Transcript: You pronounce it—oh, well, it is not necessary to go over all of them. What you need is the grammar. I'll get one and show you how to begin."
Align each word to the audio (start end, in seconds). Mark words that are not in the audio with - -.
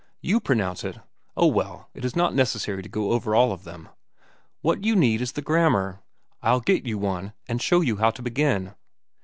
You 0.21 0.39
pronounce 0.39 0.83
it—oh, 0.83 1.45
well, 1.45 1.91
it 1.93 2.03
is 2.03 2.15
not 2.15 2.33
necessary 2.33 2.81
to 2.81 2.89
go 2.89 3.11
over 3.11 3.35
all 3.35 3.51
of 3.51 3.65
them. 3.65 3.87
What 4.61 4.83
you 4.83 4.95
need 4.95 5.21
is 5.21 5.33
the 5.33 5.43
grammar. 5.43 6.01
I'll 6.41 6.59
get 6.59 6.83
one 6.97 7.33
and 7.47 7.61
show 7.61 7.81
you 7.81 7.97
how 7.97 8.09
to 8.09 8.23
begin." 8.23 8.73